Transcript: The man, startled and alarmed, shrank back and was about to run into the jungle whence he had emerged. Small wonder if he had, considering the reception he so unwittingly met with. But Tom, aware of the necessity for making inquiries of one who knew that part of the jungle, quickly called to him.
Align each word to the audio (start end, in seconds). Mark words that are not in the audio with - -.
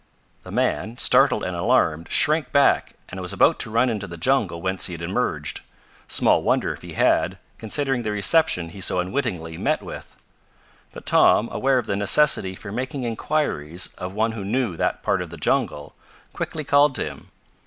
The 0.41 0.49
man, 0.51 0.97
startled 0.97 1.43
and 1.43 1.55
alarmed, 1.55 2.09
shrank 2.09 2.51
back 2.51 2.93
and 3.09 3.21
was 3.21 3.33
about 3.33 3.59
to 3.59 3.69
run 3.69 3.87
into 3.87 4.07
the 4.07 4.17
jungle 4.17 4.59
whence 4.59 4.87
he 4.87 4.93
had 4.95 5.03
emerged. 5.03 5.61
Small 6.07 6.41
wonder 6.41 6.73
if 6.73 6.81
he 6.81 6.93
had, 6.93 7.37
considering 7.59 8.01
the 8.01 8.09
reception 8.11 8.69
he 8.69 8.81
so 8.81 8.97
unwittingly 8.99 9.59
met 9.59 9.83
with. 9.83 10.15
But 10.91 11.05
Tom, 11.05 11.49
aware 11.51 11.77
of 11.77 11.85
the 11.85 11.95
necessity 11.95 12.55
for 12.55 12.71
making 12.71 13.03
inquiries 13.03 13.93
of 13.99 14.13
one 14.13 14.31
who 14.31 14.43
knew 14.43 14.75
that 14.75 15.03
part 15.03 15.21
of 15.21 15.29
the 15.29 15.37
jungle, 15.37 15.93
quickly 16.33 16.63
called 16.63 16.95
to 16.95 17.03
him. 17.03 17.27